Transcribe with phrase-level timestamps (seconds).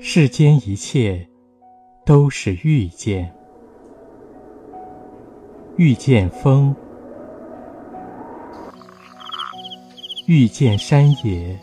[0.00, 1.28] 世间一切
[2.06, 3.34] 都是遇见，
[5.76, 6.74] 遇见风，
[10.26, 11.58] 遇见山野，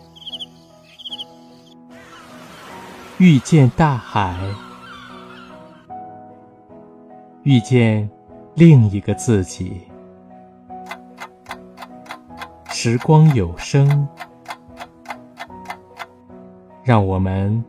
[3.20, 4.38] 遇见大海，
[7.44, 8.08] 遇见
[8.54, 9.82] 另一个自己。
[12.70, 14.08] 时光有声，
[16.84, 17.64] 让我们。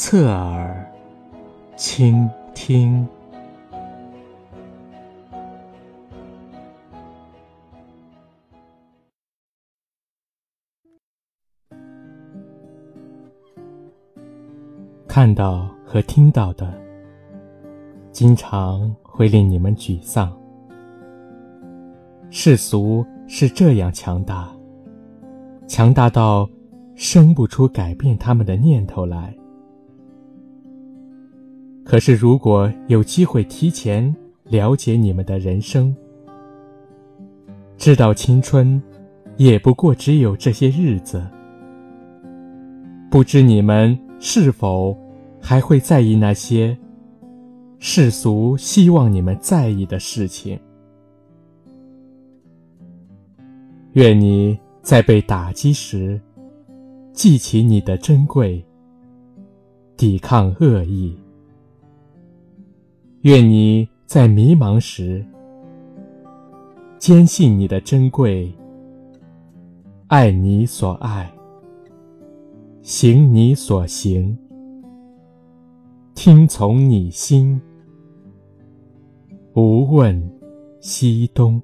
[0.00, 0.88] 侧耳
[1.76, 3.04] 倾听，
[15.08, 16.72] 看到和听到的，
[18.12, 20.32] 经常会令你们沮丧。
[22.30, 24.48] 世俗是这样强大，
[25.66, 26.48] 强大到
[26.94, 29.34] 生不出改变他们的念头来。
[31.88, 35.96] 可是，如果有机会提前了解你们的人生，
[37.78, 38.80] 知道青春
[39.38, 41.26] 也不过只有这些日子，
[43.10, 44.94] 不知你们是否
[45.40, 46.76] 还会在意那些
[47.78, 50.60] 世俗希望你们在意的事情？
[53.94, 56.20] 愿你在被打击时
[57.14, 58.62] 记起你的珍贵，
[59.96, 61.16] 抵抗恶意。
[63.22, 65.24] 愿你在迷茫时
[66.98, 68.52] 坚信你的珍贵，
[70.06, 71.28] 爱你所爱，
[72.80, 74.38] 行你所行，
[76.14, 77.60] 听从你心，
[79.54, 80.30] 无问
[80.80, 81.60] 西东。